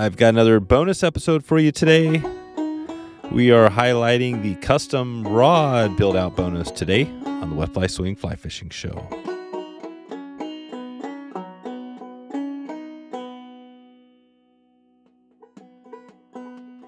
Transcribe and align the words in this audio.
I've 0.00 0.16
got 0.16 0.30
another 0.30 0.60
bonus 0.60 1.02
episode 1.04 1.44
for 1.44 1.58
you 1.58 1.72
today. 1.72 2.22
We 3.30 3.50
are 3.50 3.68
highlighting 3.68 4.42
the 4.42 4.54
custom 4.54 5.28
rod 5.28 5.98
build 5.98 6.16
out 6.16 6.36
bonus 6.36 6.70
today 6.70 7.04
on 7.26 7.50
the 7.50 7.56
Wet 7.56 7.74
Fly 7.74 7.86
Swing 7.86 8.16
Fly 8.16 8.34
Fishing 8.34 8.70
Show. 8.70 9.06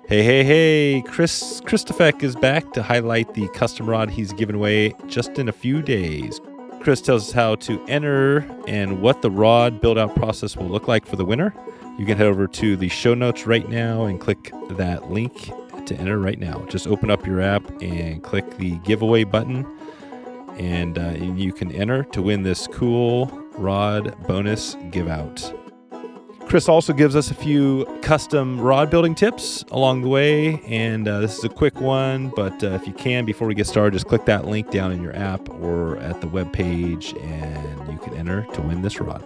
Hey, 0.09 0.23
hey, 0.23 0.43
hey, 0.43 1.03
Kris 1.03 1.61
Kristofek 1.67 2.23
is 2.23 2.35
back 2.35 2.73
to 2.73 2.83
highlight 2.83 3.35
the 3.35 3.47
custom 3.49 3.91
rod 3.91 4.09
he's 4.09 4.33
given 4.33 4.55
away 4.55 4.95
just 5.07 5.39
in 5.39 5.51
a 5.51 5.53
few 5.53 5.83
days. 5.83 6.41
Kris 6.81 7.03
tells 7.03 7.29
us 7.29 7.33
how 7.35 7.57
to 7.57 7.85
enter 7.89 8.39
and 8.67 9.03
what 9.03 9.21
the 9.21 9.31
rod 9.31 9.83
build 9.83 9.99
out 9.99 10.17
process 10.17 10.57
will 10.57 10.71
look 10.71 10.89
like 10.89 11.05
for 11.05 11.17
the 11.17 11.27
winner. 11.27 11.55
You 11.99 12.07
can 12.07 12.17
head 12.17 12.27
over 12.27 12.47
to 12.47 12.77
the 12.77 12.89
show 12.89 13.15
notes 13.15 13.47
right 13.47 13.69
now 13.69 14.07
and 14.07 14.21
click 14.21 14.51
that 14.71 15.11
link 15.11 15.51
to 15.87 15.95
enter 15.97 16.19
right 16.19 16.39
now. 16.39 16.65
Just 16.69 16.87
open 16.87 17.11
up 17.11 17.27
your 17.27 17.41
app 17.41 17.63
and 17.83 18.23
click 18.23 18.57
the 18.57 18.79
giveaway 18.79 19.25
button, 19.25 19.67
and, 20.59 20.99
uh, 20.99 21.11
you 21.19 21.53
can 21.53 21.71
enter 21.73 22.05
to 22.05 22.23
win 22.23 22.43
this 22.43 22.67
cool 22.69 23.27
rod 23.53 24.17
bonus 24.27 24.77
give 24.91 25.09
out. 25.09 25.53
Kris 26.47 26.69
also 26.69 26.93
gives 26.93 27.17
us 27.17 27.31
a 27.31 27.35
few 27.35 27.85
custom 28.03 28.61
rod 28.61 28.91
building 28.91 29.15
tips 29.15 29.65
along 29.71 30.03
the 30.03 30.09
way, 30.09 30.61
and 30.67 31.09
uh, 31.09 31.21
this 31.21 31.39
is 31.39 31.45
a 31.45 31.49
quick 31.49 31.81
one. 31.81 32.29
But 32.35 32.63
uh, 32.63 32.69
if 32.69 32.87
you 32.87 32.93
can, 32.93 33.25
before 33.25 33.49
we 33.49 33.55
get 33.55 33.67
started, 33.67 33.93
just 33.93 34.07
click 34.07 34.25
that 34.27 34.47
link 34.47 34.71
down 34.71 34.93
in 34.93 35.03
your 35.03 35.17
app 35.17 35.49
or 35.49 35.97
at 35.99 36.21
the 36.21 36.27
web 36.27 36.53
page, 36.53 37.15
and 37.15 37.93
you 37.93 37.99
can 37.99 38.15
enter 38.15 38.47
to 38.55 38.61
win 38.63 38.83
this 38.83 39.01
rod. 39.01 39.25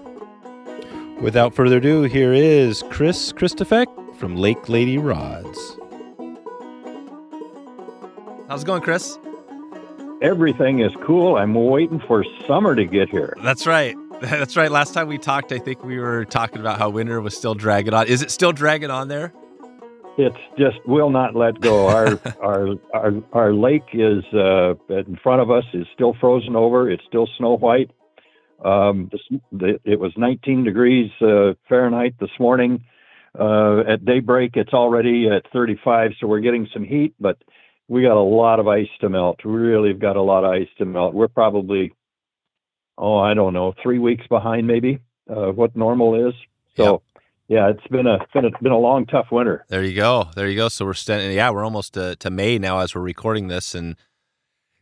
Without 1.20 1.54
further 1.54 1.78
ado, 1.78 2.02
here 2.02 2.34
is 2.34 2.82
Kris 2.90 3.32
Kristofek 3.32 3.86
from 4.18 4.36
Lake 4.36 4.68
Lady 4.68 4.98
Rods. 4.98 5.78
How's 8.48 8.62
it 8.62 8.66
going, 8.66 8.82
Kris? 8.82 9.18
Everything 10.20 10.80
is 10.80 10.92
cool. 11.02 11.36
I'm 11.36 11.54
waiting 11.54 12.00
for 12.06 12.22
summer 12.46 12.74
to 12.74 12.84
get 12.84 13.08
here. 13.08 13.34
That's 13.42 13.66
right. 13.66 13.96
That's 14.20 14.58
right. 14.58 14.70
Last 14.70 14.92
time 14.92 15.08
we 15.08 15.16
talked, 15.16 15.52
I 15.52 15.58
think 15.58 15.82
we 15.82 15.98
were 15.98 16.26
talking 16.26 16.60
about 16.60 16.78
how 16.78 16.90
winter 16.90 17.20
was 17.22 17.34
still 17.34 17.54
dragging 17.54 17.94
on. 17.94 18.06
Is 18.06 18.20
it 18.20 18.30
still 18.30 18.52
dragging 18.52 18.90
on 18.90 19.08
there? 19.08 19.32
It's 20.18 20.36
just 20.58 20.76
will 20.86 21.10
not 21.10 21.34
let 21.34 21.60
go. 21.60 21.86
Our 21.96 22.18
our, 22.42 22.68
our 22.94 23.12
our 23.32 23.52
lake 23.54 23.88
is 23.92 24.24
uh, 24.34 24.74
in 24.88 25.18
front 25.22 25.42
of 25.42 25.50
us 25.50 25.64
is 25.72 25.86
still 25.94 26.14
frozen 26.20 26.56
over. 26.56 26.90
It's 26.90 27.04
still 27.06 27.28
snow 27.38 27.56
white. 27.56 27.90
Um, 28.64 29.10
this, 29.12 29.20
the, 29.52 29.80
it 29.84 30.00
was 30.00 30.12
19 30.16 30.64
degrees 30.64 31.10
uh, 31.20 31.54
Fahrenheit 31.68 32.14
this 32.20 32.30
morning. 32.40 32.84
Uh, 33.38 33.80
at 33.80 34.04
daybreak, 34.04 34.52
it's 34.54 34.72
already 34.72 35.28
at 35.28 35.42
35, 35.52 36.12
so 36.18 36.26
we're 36.26 36.40
getting 36.40 36.66
some 36.72 36.84
heat, 36.84 37.14
but 37.20 37.36
we 37.86 38.02
got 38.02 38.16
a 38.16 38.22
lot 38.22 38.58
of 38.58 38.66
ice 38.66 38.88
to 39.00 39.10
melt. 39.10 39.44
We 39.44 39.52
really 39.52 39.90
have 39.90 40.00
got 40.00 40.16
a 40.16 40.22
lot 40.22 40.44
of 40.44 40.50
ice 40.50 40.68
to 40.78 40.86
melt. 40.86 41.12
We're 41.12 41.28
probably 41.28 41.92
oh, 42.98 43.18
I 43.18 43.34
don't 43.34 43.52
know, 43.52 43.74
three 43.82 43.98
weeks 43.98 44.26
behind 44.26 44.66
maybe 44.66 45.00
uh, 45.30 45.52
what 45.52 45.76
normal 45.76 46.28
is. 46.28 46.34
So. 46.76 46.92
Yep. 46.92 47.02
Yeah, 47.48 47.70
it's 47.70 47.86
been 47.86 48.08
a 48.08 48.18
been 48.34 48.44
a 48.44 48.50
been 48.60 48.72
a 48.72 48.76
long, 48.76 49.06
tough 49.06 49.28
winter. 49.30 49.64
There 49.68 49.84
you 49.84 49.94
go, 49.94 50.30
there 50.34 50.48
you 50.48 50.56
go. 50.56 50.66
So 50.66 50.84
we're 50.84 50.94
standing. 50.94 51.30
Yeah, 51.30 51.50
we're 51.50 51.62
almost 51.62 51.94
to, 51.94 52.16
to 52.16 52.28
May 52.28 52.58
now 52.58 52.80
as 52.80 52.92
we're 52.92 53.02
recording 53.02 53.46
this, 53.46 53.72
and 53.72 53.94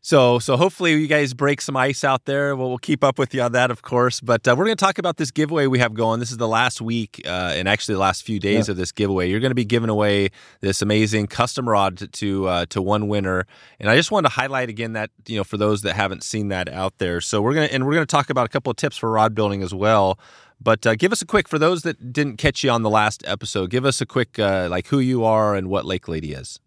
so, 0.05 0.39
so 0.39 0.59
hopefully 0.59 0.93
you 0.93 1.07
guys 1.07 1.33
break 1.33 1.63
some 1.63 1.79
ice 1.79 2.05
out 2.05 2.27
there. 2.27 2.55
We'll, 2.55 2.69
we'll 2.69 2.77
keep 2.77 3.03
up 3.03 3.19
with 3.19 3.33
you 3.33 3.41
on 3.41 3.53
that, 3.53 3.71
of 3.71 3.81
course. 3.81 4.21
But 4.21 4.47
uh, 4.47 4.55
we're 4.55 4.67
going 4.67 4.77
to 4.77 4.85
talk 4.85 4.99
about 4.99 5.17
this 5.17 5.31
giveaway 5.31 5.67
we 5.67 5.79
have 5.79 5.95
going. 5.95 6.21
This 6.21 6.31
is 6.31 6.37
the 6.37 6.47
last 6.47 6.83
week, 6.83 7.23
uh, 7.25 7.55
and 7.55 7.67
actually 7.67 7.95
the 7.95 8.03
last 8.03 8.23
few 8.23 8.39
days 8.39 8.69
yeah. 8.69 8.73
of 8.73 8.77
this 8.77 8.93
giveaway. 8.93 9.31
You're 9.31 9.41
going 9.41 9.51
to 9.51 9.55
be 9.55 9.65
giving 9.65 9.89
away 9.89 10.29
this 10.61 10.83
amazing 10.83 11.29
custom 11.29 11.67
rod 11.67 11.97
to 11.97 12.09
to, 12.09 12.49
uh, 12.49 12.67
to 12.67 12.83
one 12.83 13.09
winner. 13.09 13.47
And 13.81 13.89
I 13.89 13.97
just 13.97 14.11
wanted 14.11 14.29
to 14.29 14.35
highlight 14.35 14.69
again 14.69 14.93
that 14.93 15.09
you 15.27 15.39
know 15.39 15.45
for 15.45 15.57
those 15.57 15.81
that 15.83 15.95
haven't 15.95 16.23
seen 16.23 16.49
that 16.49 16.69
out 16.69 16.99
there. 16.99 17.23
So 17.23 17.41
we're 17.41 17.55
gonna 17.55 17.69
and 17.73 17.87
we're 17.87 17.95
going 17.95 18.07
to 18.07 18.11
talk 18.11 18.29
about 18.29 18.45
a 18.45 18.51
couple 18.51 18.71
of 18.71 18.77
tips 18.77 18.99
for 18.99 19.11
rod 19.11 19.35
building 19.35 19.63
as 19.63 19.73
well. 19.73 20.19
But 20.61 20.87
uh, 20.87 20.97
give 20.97 21.13
us 21.13 21.23
a 21.23 21.27
quick 21.27 21.49
for 21.49 21.59
those 21.59 21.83
that 21.83 22.13
didn't 22.13 22.37
catch 22.37 22.63
you 22.63 22.71
on 22.71 22.83
the 22.83 22.91
last 22.91 23.23
episode. 23.27 23.71
Give 23.71 23.87
us 23.87 24.03
a 24.03 24.07
quick 24.07 24.39
uh, 24.39 24.69
like 24.71 24.89
who 24.89 24.99
you 24.99 25.25
are 25.25 25.55
and 25.55 25.69
what 25.69 25.87
Lake 25.87 26.09
Lady 26.09 26.33
is. 26.33 26.61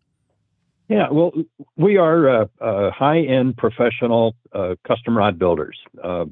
Yeah, 0.90 1.10
well, 1.12 1.34
we 1.76 1.98
are 1.98 2.44
uh, 2.44 2.46
uh, 2.62 2.92
high-end 2.92 3.58
professional 3.58 4.36
uh, 4.54 4.76
custom 4.88 5.18
rod 5.18 5.38
builders. 5.38 5.78
Uh, 6.02 6.26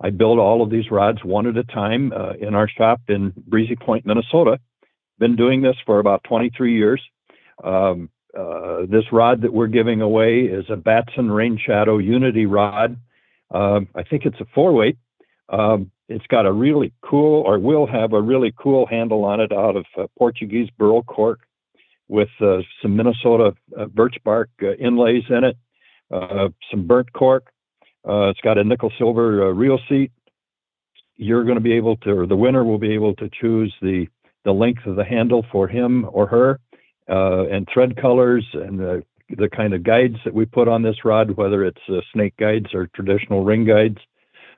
I 0.00 0.10
build 0.10 0.38
all 0.38 0.62
of 0.62 0.70
these 0.70 0.90
rods 0.90 1.24
one 1.24 1.46
at 1.46 1.56
a 1.56 1.64
time 1.64 2.12
uh, 2.12 2.34
in 2.40 2.54
our 2.54 2.68
shop 2.68 3.00
in 3.08 3.32
Breezy 3.48 3.74
Point, 3.74 4.06
Minnesota. 4.06 4.58
Been 5.18 5.34
doing 5.34 5.60
this 5.60 5.74
for 5.84 5.98
about 5.98 6.22
23 6.24 6.76
years. 6.76 7.02
Um, 7.64 8.10
uh, 8.38 8.86
this 8.88 9.04
rod 9.10 9.42
that 9.42 9.52
we're 9.52 9.66
giving 9.66 10.00
away 10.00 10.42
is 10.42 10.64
a 10.70 10.76
Batson 10.76 11.30
Rain 11.30 11.58
Shadow 11.58 11.98
Unity 11.98 12.46
rod. 12.46 12.96
Um, 13.50 13.88
I 13.96 14.04
think 14.04 14.24
it's 14.24 14.40
a 14.40 14.46
four-weight. 14.54 14.98
Um, 15.48 15.90
it's 16.08 16.26
got 16.28 16.46
a 16.46 16.52
really 16.52 16.92
cool, 17.02 17.42
or 17.42 17.58
will 17.58 17.88
have 17.88 18.12
a 18.12 18.22
really 18.22 18.54
cool 18.56 18.86
handle 18.86 19.24
on 19.24 19.40
it 19.40 19.52
out 19.52 19.74
of 19.76 19.84
Portuguese 20.16 20.68
burl 20.78 21.02
cork 21.02 21.40
with 22.10 22.28
uh, 22.40 22.58
some 22.82 22.96
Minnesota 22.96 23.54
uh, 23.78 23.86
birch 23.86 24.16
bark 24.24 24.50
uh, 24.62 24.74
inlays 24.74 25.22
in 25.30 25.44
it, 25.44 25.56
uh, 26.12 26.48
some 26.70 26.86
burnt 26.86 27.10
cork. 27.12 27.52
Uh, 28.06 28.28
it's 28.28 28.40
got 28.40 28.58
a 28.58 28.64
nickel 28.64 28.92
silver 28.98 29.54
reel 29.54 29.78
seat. 29.88 30.10
You're 31.16 31.44
going 31.44 31.56
to 31.56 31.62
be 31.62 31.72
able 31.72 31.96
to, 31.98 32.10
or 32.10 32.26
the 32.26 32.36
winner 32.36 32.64
will 32.64 32.78
be 32.78 32.92
able 32.92 33.14
to 33.16 33.30
choose 33.40 33.72
the 33.80 34.06
the 34.44 34.52
length 34.52 34.86
of 34.86 34.96
the 34.96 35.04
handle 35.04 35.44
for 35.52 35.68
him 35.68 36.06
or 36.12 36.26
her, 36.26 36.58
and 37.06 37.68
thread 37.72 37.96
colors 37.96 38.44
and 38.54 38.78
the 38.78 39.04
the 39.36 39.48
kind 39.48 39.74
of 39.74 39.84
guides 39.84 40.16
that 40.24 40.34
we 40.34 40.44
put 40.44 40.66
on 40.66 40.82
this 40.82 41.04
rod, 41.04 41.30
whether 41.36 41.64
it's 41.64 41.80
snake 42.12 42.34
guides 42.38 42.74
or 42.74 42.88
traditional 42.96 43.44
ring 43.44 43.64
guides. 43.64 43.98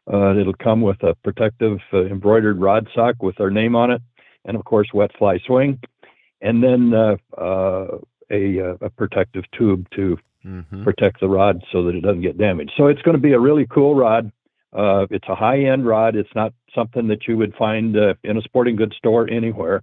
it'll 0.09 0.55
come 0.55 0.81
with 0.81 1.03
a 1.03 1.15
protective 1.25 1.79
embroidered 1.93 2.61
rod 2.61 2.89
sock 2.95 3.17
with 3.23 3.39
our 3.41 3.51
name 3.51 3.75
on 3.75 3.91
it, 3.91 4.01
and 4.45 4.57
of 4.57 4.65
course, 4.65 4.89
wet 4.95 5.11
fly 5.19 5.39
swing 5.45 5.79
and 6.43 6.63
then 6.63 6.93
uh, 6.93 7.17
uh, 7.41 7.99
a, 8.31 8.61
uh, 8.61 8.77
a, 8.81 8.91
protective 8.91 9.45
tube 9.57 9.87
to 9.95 10.19
mm-hmm. 10.45 10.83
protect 10.83 11.21
the 11.21 11.29
rod 11.29 11.63
so 11.73 11.85
that 11.85 11.95
it 11.95 12.01
doesn't 12.01 12.21
get 12.21 12.37
damaged. 12.37 12.73
So 12.77 12.89
it's 12.89 13.01
going 13.03 13.17
to 13.17 13.23
be 13.23 13.33
a 13.33 13.41
really 13.41 13.67
cool 13.67 13.95
rod. 13.95 14.31
Uh, 14.77 15.07
it's 15.11 15.29
a 15.29 15.35
high-end 15.35 15.87
rod. 15.87 16.17
It's 16.17 16.35
not 16.35 16.53
something 16.75 17.07
that 17.09 17.29
you 17.29 17.37
would 17.37 17.55
find 17.55 17.97
uh, 17.97 18.15
in 18.25 18.37
a 18.37 18.43
sporting 18.43 18.77
goods 18.77 18.97
store 18.97 19.31
anywhere. 19.31 19.83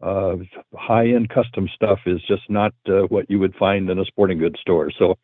Uh, 0.00 0.36
high-end 0.74 1.30
custom 1.30 1.68
stuff 1.74 1.98
is 2.06 2.20
just 2.28 2.42
not 2.48 2.72
what 3.08 3.28
you 3.28 3.38
would 3.38 3.54
find 3.56 3.90
in 3.90 3.98
a 3.98 4.04
sporting 4.04 4.38
goods 4.38 4.60
store. 4.60 4.92
So 4.98 5.16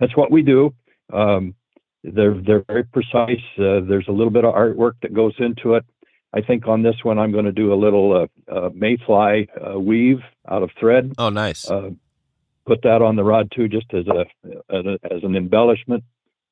that's 0.00 0.16
what 0.16 0.30
we 0.30 0.42
do. 0.42 0.74
Um, 1.12 1.54
they're 2.02 2.40
they're 2.40 2.64
very 2.66 2.84
precise. 2.84 3.40
there's 3.56 4.06
a 4.08 4.12
little 4.12 4.32
bit 4.32 4.44
of 4.44 4.54
artwork 4.54 4.92
that 5.02 5.14
goes 5.14 5.34
into 5.38 5.74
it. 5.74 5.84
I 6.36 6.42
think 6.42 6.66
on 6.68 6.82
this 6.82 6.96
one 7.02 7.18
I'm 7.18 7.32
going 7.32 7.46
to 7.46 7.52
do 7.52 7.72
a 7.72 7.74
little 7.74 8.28
uh, 8.50 8.52
uh, 8.52 8.70
mayfly 8.74 9.48
uh, 9.58 9.78
weave 9.78 10.20
out 10.48 10.62
of 10.62 10.70
thread. 10.78 11.14
Oh, 11.16 11.30
nice. 11.30 11.68
Uh, 11.68 11.90
put 12.66 12.82
that 12.82 13.00
on 13.00 13.16
the 13.16 13.24
rod 13.24 13.50
too, 13.54 13.68
just 13.68 13.86
as 13.94 14.06
a, 14.06 14.26
as, 14.68 15.22
an 15.22 15.34
embellishment. 15.34 16.04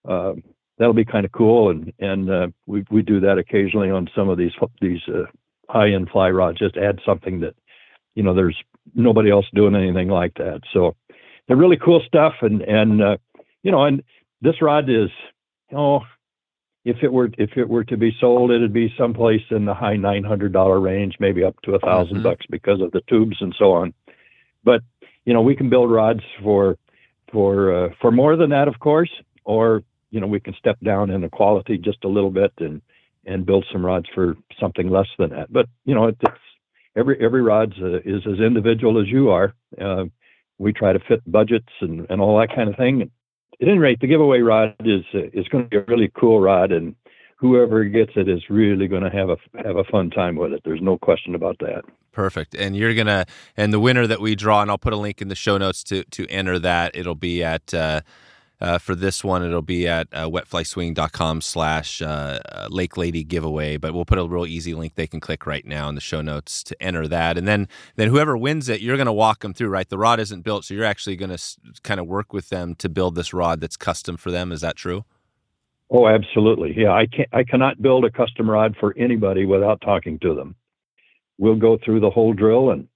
That'll 0.06 0.94
be 0.94 1.04
kind 1.04 1.24
of 1.24 1.30
cool, 1.30 1.70
and 1.70 1.92
and 2.00 2.28
uh, 2.28 2.46
we 2.66 2.84
we 2.90 3.02
do 3.02 3.20
that 3.20 3.38
occasionally 3.38 3.90
on 3.90 4.10
some 4.16 4.28
of 4.28 4.38
these 4.38 4.50
these 4.80 5.00
uh, 5.06 5.26
high 5.68 5.92
end 5.92 6.08
fly 6.10 6.30
rods. 6.30 6.58
Just 6.58 6.76
add 6.76 6.98
something 7.06 7.40
that 7.40 7.54
you 8.16 8.24
know 8.24 8.34
there's 8.34 8.56
nobody 8.92 9.30
else 9.30 9.46
doing 9.54 9.76
anything 9.76 10.08
like 10.08 10.34
that. 10.34 10.62
So 10.72 10.96
they're 11.46 11.56
really 11.56 11.76
cool 11.76 12.02
stuff, 12.04 12.32
and 12.42 12.60
and 12.62 13.18
you 13.62 13.70
know, 13.70 13.84
and 13.84 14.02
this 14.40 14.60
rod 14.60 14.90
is 14.90 15.10
know 15.70 16.00
if 16.84 16.98
it 17.02 17.12
were 17.12 17.31
if 17.38 17.56
it 17.56 17.69
were 17.69 17.84
to 17.84 17.96
be 17.96 18.14
sold, 18.20 18.50
it'd 18.50 18.72
be 18.72 18.92
someplace 18.98 19.42
in 19.50 19.64
the 19.64 19.75
high 19.75 19.96
nine 19.96 20.22
hundred 20.22 20.52
dollar 20.52 20.78
range, 20.81 21.14
maybe 21.19 21.42
up 21.42 21.56
to 21.62 21.70
a 21.70 21.78
1000 21.78 22.14
mm-hmm. 22.14 22.22
bucks 22.22 22.44
because 22.50 22.81
of 22.81 22.90
the 22.92 23.00
tubes 23.08 23.36
and 23.40 23.54
so 23.58 23.72
on. 23.72 23.94
But 24.64 24.82
you 25.25 25.32
know, 25.32 25.40
we 25.40 25.56
can 25.56 25.70
build 25.70 25.90
rods 25.90 26.20
for 26.42 26.76
for 27.32 27.86
uh, 27.86 27.88
for 28.00 28.10
more 28.10 28.36
than 28.36 28.50
that, 28.50 28.69
of 28.69 28.78
course, 28.78 29.10
or 29.44 29.82
you 30.10 30.20
know, 30.20 30.26
we 30.26 30.40
can 30.40 30.54
step 30.58 30.78
down 30.84 31.10
in 31.10 31.22
the 31.22 31.28
quality 31.28 31.78
just 31.78 32.04
a 32.04 32.08
little 32.08 32.31
bit 32.31 32.52
and 32.58 32.82
and 33.26 33.46
build 33.46 33.64
some 33.72 33.84
rods 33.84 34.06
for 34.14 34.37
something 34.60 34.90
less 34.90 35.08
than 35.19 35.30
that. 35.30 35.50
But 35.50 35.66
you 35.87 35.94
know, 35.94 36.08
it's 36.08 36.20
every 36.94 37.16
every 37.25 37.40
rod 37.40 37.75
uh, 37.80 38.00
is 38.04 38.26
as 38.26 38.40
individual 38.40 39.00
as 39.00 39.08
you 39.08 39.30
are. 39.30 39.54
Uh, 39.80 40.04
we 40.58 40.72
try 40.75 40.92
to 40.92 41.00
fit 41.00 41.20
budgets 41.26 41.72
and, 41.80 42.06
and 42.10 42.20
all 42.20 42.38
that 42.38 42.54
kind 42.54 42.69
of 42.69 42.76
thing 42.76 43.10
at 43.60 43.68
any 43.68 43.78
rate, 43.78 44.00
the 44.00 44.06
giveaway 44.06 44.40
rod 44.40 44.74
is 44.80 45.04
is 45.12 45.48
going 45.48 45.64
to 45.64 45.70
be 45.70 45.76
a 45.76 45.84
really 45.86 46.10
cool 46.18 46.40
rod, 46.40 46.72
and 46.72 46.94
whoever 47.36 47.84
gets 47.84 48.12
it 48.16 48.28
is 48.28 48.42
really 48.48 48.88
going 48.88 49.02
to 49.02 49.10
have 49.10 49.30
a 49.30 49.36
have 49.64 49.76
a 49.76 49.84
fun 49.84 50.10
time 50.10 50.36
with 50.36 50.52
it. 50.52 50.62
There's 50.64 50.82
no 50.82 50.98
question 50.98 51.34
about 51.34 51.58
that. 51.60 51.82
Perfect. 52.12 52.54
And 52.54 52.76
you're 52.76 52.94
gonna 52.94 53.26
and 53.56 53.72
the 53.72 53.80
winner 53.80 54.06
that 54.06 54.20
we 54.20 54.34
draw, 54.34 54.62
and 54.62 54.70
I'll 54.70 54.78
put 54.78 54.92
a 54.92 54.96
link 54.96 55.20
in 55.20 55.28
the 55.28 55.34
show 55.34 55.58
notes 55.58 55.82
to 55.84 56.04
to 56.04 56.26
enter 56.28 56.58
that. 56.58 56.96
It'll 56.96 57.14
be 57.14 57.42
at. 57.42 57.74
Uh, 57.74 58.00
uh, 58.60 58.78
for 58.78 58.94
this 58.94 59.24
one, 59.24 59.44
it'll 59.44 59.62
be 59.62 59.86
at 59.86 60.08
uh, 60.12 60.28
wetflyswing.com 60.28 61.40
slash 61.40 62.00
uh, 62.00 62.38
uh, 62.50 62.68
Lake 62.70 62.96
Lady 62.96 63.24
giveaway. 63.24 63.76
But 63.76 63.94
we'll 63.94 64.04
put 64.04 64.18
a 64.18 64.26
real 64.26 64.46
easy 64.46 64.74
link 64.74 64.94
they 64.94 65.06
can 65.06 65.20
click 65.20 65.46
right 65.46 65.66
now 65.66 65.88
in 65.88 65.94
the 65.94 66.00
show 66.00 66.20
notes 66.20 66.62
to 66.64 66.82
enter 66.82 67.08
that. 67.08 67.36
And 67.36 67.48
then, 67.48 67.68
then 67.96 68.08
whoever 68.08 68.36
wins 68.36 68.68
it, 68.68 68.80
you're 68.80 68.96
going 68.96 69.06
to 69.06 69.12
walk 69.12 69.40
them 69.40 69.54
through, 69.54 69.68
right? 69.68 69.88
The 69.88 69.98
rod 69.98 70.20
isn't 70.20 70.42
built, 70.42 70.64
so 70.64 70.74
you're 70.74 70.84
actually 70.84 71.16
going 71.16 71.30
to 71.30 71.34
s- 71.34 71.58
kind 71.82 72.00
of 72.00 72.06
work 72.06 72.32
with 72.32 72.48
them 72.48 72.74
to 72.76 72.88
build 72.88 73.16
this 73.16 73.34
rod 73.34 73.60
that's 73.60 73.76
custom 73.76 74.16
for 74.16 74.30
them. 74.30 74.52
Is 74.52 74.60
that 74.60 74.76
true? 74.76 75.04
Oh, 75.90 76.08
absolutely. 76.08 76.74
Yeah, 76.76 76.92
I 76.92 77.06
can't. 77.06 77.28
I 77.32 77.44
cannot 77.44 77.82
build 77.82 78.04
a 78.04 78.10
custom 78.10 78.50
rod 78.50 78.74
for 78.80 78.94
anybody 78.96 79.44
without 79.44 79.80
talking 79.80 80.18
to 80.20 80.34
them. 80.34 80.54
We'll 81.38 81.56
go 81.56 81.78
through 81.84 82.00
the 82.00 82.10
whole 82.10 82.32
drill 82.32 82.70
and 82.70 82.88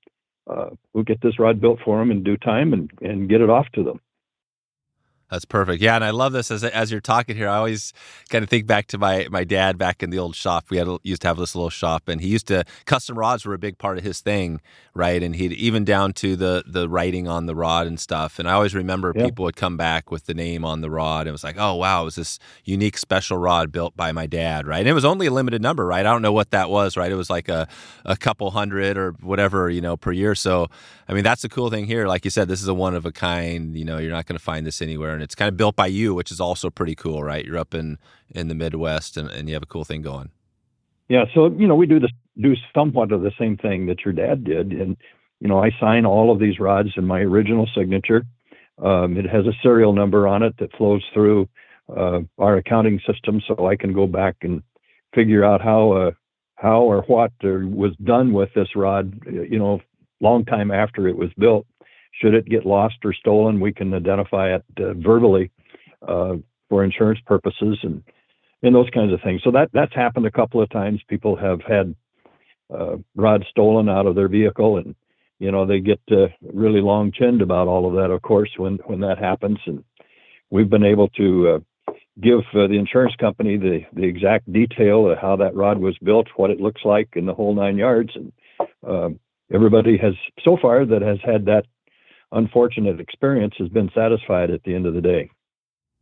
uh, 0.48 0.70
we'll 0.92 1.04
get 1.04 1.20
this 1.20 1.38
rod 1.38 1.60
built 1.60 1.80
for 1.84 1.98
them 1.98 2.10
in 2.10 2.22
due 2.22 2.36
time 2.38 2.72
and, 2.72 2.90
and 3.02 3.28
get 3.28 3.40
it 3.40 3.50
off 3.50 3.66
to 3.74 3.84
them. 3.84 4.00
That's 5.30 5.44
perfect. 5.44 5.82
Yeah, 5.82 5.94
and 5.94 6.04
I 6.04 6.10
love 6.10 6.32
this 6.32 6.50
as 6.50 6.64
as 6.64 6.90
you're 6.90 7.02
talking 7.02 7.36
here. 7.36 7.48
I 7.48 7.56
always 7.56 7.92
kind 8.30 8.42
of 8.42 8.48
think 8.48 8.66
back 8.66 8.86
to 8.88 8.98
my 8.98 9.28
my 9.30 9.44
dad 9.44 9.76
back 9.76 10.02
in 10.02 10.08
the 10.08 10.18
old 10.18 10.34
shop. 10.34 10.70
We 10.70 10.78
had 10.78 10.88
used 11.02 11.20
to 11.22 11.28
have 11.28 11.36
this 11.36 11.54
little 11.54 11.68
shop, 11.68 12.08
and 12.08 12.18
he 12.20 12.28
used 12.28 12.46
to 12.48 12.64
custom 12.86 13.18
rods 13.18 13.44
were 13.44 13.52
a 13.52 13.58
big 13.58 13.76
part 13.76 13.98
of 13.98 14.04
his 14.04 14.20
thing, 14.20 14.62
right? 14.94 15.22
And 15.22 15.36
he'd 15.36 15.52
even 15.52 15.84
down 15.84 16.14
to 16.14 16.34
the 16.34 16.64
the 16.66 16.88
writing 16.88 17.28
on 17.28 17.44
the 17.44 17.54
rod 17.54 17.86
and 17.86 18.00
stuff. 18.00 18.38
And 18.38 18.48
I 18.48 18.54
always 18.54 18.74
remember 18.74 19.12
yep. 19.14 19.26
people 19.26 19.44
would 19.44 19.56
come 19.56 19.76
back 19.76 20.10
with 20.10 20.24
the 20.24 20.34
name 20.34 20.64
on 20.64 20.80
the 20.80 20.90
rod. 20.90 21.22
And 21.22 21.28
it 21.28 21.32
was 21.32 21.44
like, 21.44 21.56
oh 21.58 21.74
wow, 21.74 22.02
it 22.02 22.04
was 22.06 22.14
this 22.14 22.38
unique 22.64 22.96
special 22.96 23.36
rod 23.36 23.70
built 23.70 23.94
by 23.94 24.12
my 24.12 24.26
dad, 24.26 24.66
right? 24.66 24.78
And 24.78 24.88
it 24.88 24.94
was 24.94 25.04
only 25.04 25.26
a 25.26 25.30
limited 25.30 25.60
number, 25.60 25.84
right? 25.84 26.06
I 26.06 26.10
don't 26.10 26.22
know 26.22 26.32
what 26.32 26.52
that 26.52 26.70
was, 26.70 26.96
right? 26.96 27.12
It 27.12 27.16
was 27.16 27.28
like 27.28 27.50
a 27.50 27.68
a 28.06 28.16
couple 28.16 28.50
hundred 28.52 28.96
or 28.96 29.12
whatever, 29.20 29.68
you 29.68 29.82
know, 29.82 29.98
per 29.98 30.12
year. 30.12 30.34
So 30.34 30.68
I 31.06 31.12
mean, 31.12 31.24
that's 31.24 31.42
the 31.42 31.48
cool 31.50 31.68
thing 31.68 31.86
here. 31.86 32.06
Like 32.06 32.24
you 32.24 32.30
said, 32.30 32.48
this 32.48 32.62
is 32.62 32.68
a 32.68 32.74
one 32.74 32.94
of 32.94 33.04
a 33.04 33.12
kind. 33.12 33.76
You 33.76 33.84
know, 33.84 33.98
you're 33.98 34.10
not 34.10 34.24
going 34.24 34.38
to 34.38 34.42
find 34.42 34.66
this 34.66 34.80
anywhere 34.80 35.17
and 35.18 35.24
it's 35.24 35.34
kind 35.34 35.48
of 35.48 35.56
built 35.56 35.74
by 35.74 35.88
you, 35.88 36.14
which 36.14 36.30
is 36.30 36.40
also 36.40 36.70
pretty 36.70 36.94
cool, 36.94 37.24
right? 37.24 37.44
You're 37.44 37.58
up 37.58 37.74
in 37.74 37.98
in 38.30 38.46
the 38.46 38.54
Midwest, 38.54 39.16
and, 39.16 39.28
and 39.28 39.48
you 39.48 39.54
have 39.54 39.64
a 39.64 39.66
cool 39.66 39.84
thing 39.84 40.00
going. 40.00 40.30
Yeah, 41.08 41.24
so 41.34 41.50
you 41.50 41.66
know 41.66 41.74
we 41.74 41.86
do 41.86 41.98
this 41.98 42.12
do 42.40 42.54
somewhat 42.72 43.10
of 43.10 43.22
the 43.22 43.32
same 43.36 43.56
thing 43.56 43.86
that 43.86 44.04
your 44.04 44.14
dad 44.14 44.44
did, 44.44 44.72
and 44.72 44.96
you 45.40 45.48
know 45.48 45.58
I 45.58 45.70
sign 45.80 46.06
all 46.06 46.30
of 46.30 46.38
these 46.38 46.60
rods 46.60 46.90
in 46.96 47.04
my 47.04 47.18
original 47.20 47.68
signature. 47.76 48.24
Um, 48.80 49.16
it 49.16 49.28
has 49.28 49.44
a 49.44 49.58
serial 49.60 49.92
number 49.92 50.28
on 50.28 50.44
it 50.44 50.54
that 50.60 50.76
flows 50.76 51.02
through 51.12 51.48
uh, 51.88 52.20
our 52.38 52.58
accounting 52.58 53.00
system, 53.04 53.42
so 53.48 53.66
I 53.66 53.74
can 53.74 53.92
go 53.92 54.06
back 54.06 54.36
and 54.42 54.62
figure 55.16 55.44
out 55.44 55.60
how 55.60 55.90
uh, 55.92 56.10
how 56.54 56.82
or 56.82 57.02
what 57.08 57.32
was 57.42 57.96
done 58.04 58.32
with 58.32 58.50
this 58.54 58.76
rod. 58.76 59.20
You 59.26 59.58
know, 59.58 59.80
long 60.20 60.44
time 60.44 60.70
after 60.70 61.08
it 61.08 61.16
was 61.16 61.30
built 61.36 61.66
should 62.20 62.34
it 62.34 62.46
get 62.46 62.66
lost 62.66 62.96
or 63.04 63.12
stolen, 63.12 63.60
we 63.60 63.72
can 63.72 63.94
identify 63.94 64.54
it 64.54 64.64
uh, 64.78 64.94
verbally 64.94 65.50
uh, 66.06 66.34
for 66.68 66.84
insurance 66.84 67.20
purposes 67.26 67.78
and 67.82 68.02
and 68.62 68.74
those 68.74 68.90
kinds 68.90 69.12
of 69.12 69.20
things. 69.22 69.40
So 69.44 69.52
that 69.52 69.70
that's 69.72 69.94
happened 69.94 70.26
a 70.26 70.30
couple 70.30 70.60
of 70.60 70.68
times. 70.70 71.00
People 71.08 71.36
have 71.36 71.60
had 71.62 71.94
uh, 72.74 72.96
rods 73.14 73.44
stolen 73.50 73.88
out 73.88 74.06
of 74.06 74.14
their 74.14 74.28
vehicle, 74.28 74.78
and 74.78 74.94
you 75.38 75.52
know 75.52 75.64
they 75.64 75.80
get 75.80 76.00
uh, 76.10 76.26
really 76.52 76.80
long 76.80 77.12
chinned 77.12 77.42
about 77.42 77.68
all 77.68 77.86
of 77.86 77.94
that. 77.94 78.12
Of 78.12 78.22
course, 78.22 78.50
when 78.56 78.78
when 78.86 79.00
that 79.00 79.18
happens, 79.18 79.58
and 79.66 79.84
we've 80.50 80.70
been 80.70 80.84
able 80.84 81.08
to 81.10 81.48
uh, 81.48 81.92
give 82.20 82.40
uh, 82.54 82.66
the 82.66 82.78
insurance 82.78 83.14
company 83.20 83.56
the 83.56 83.80
the 83.92 84.04
exact 84.04 84.52
detail 84.52 85.10
of 85.10 85.18
how 85.18 85.36
that 85.36 85.54
rod 85.54 85.78
was 85.78 85.96
built, 85.98 86.26
what 86.36 86.50
it 86.50 86.60
looks 86.60 86.82
like, 86.84 87.08
and 87.14 87.28
the 87.28 87.34
whole 87.34 87.54
nine 87.54 87.76
yards. 87.76 88.10
And 88.14 88.32
um, 88.86 89.20
everybody 89.52 89.96
has 89.98 90.14
so 90.44 90.58
far 90.60 90.84
that 90.84 91.02
has 91.02 91.18
had 91.24 91.44
that 91.46 91.64
unfortunate 92.32 93.00
experience 93.00 93.54
has 93.58 93.68
been 93.68 93.90
satisfied 93.94 94.50
at 94.50 94.62
the 94.64 94.74
end 94.74 94.86
of 94.86 94.94
the 94.94 95.00
day. 95.00 95.30